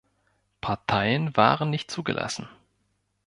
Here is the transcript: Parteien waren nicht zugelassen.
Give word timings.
Parteien 0.61 1.35
waren 1.37 1.69
nicht 1.69 1.91
zugelassen. 1.91 2.49